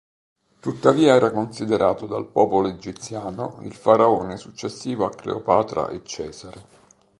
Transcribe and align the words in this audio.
Tuttavia 0.59 1.13
era 1.13 1.29
considerato 1.29 2.07
dal 2.07 2.25
popolo 2.25 2.67
egiziano 2.67 3.59
il 3.61 3.75
faraone 3.75 4.35
successivo 4.35 5.05
a 5.05 5.11
Cleopatra 5.13 5.89
e 5.89 6.03
Cesare. 6.03 6.65